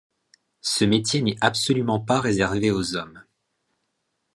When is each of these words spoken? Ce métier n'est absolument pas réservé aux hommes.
Ce 0.63 0.83
métier 0.83 1.21
n'est 1.21 1.37
absolument 1.41 1.99
pas 1.99 2.19
réservé 2.19 2.71
aux 2.71 2.95
hommes. 2.95 3.23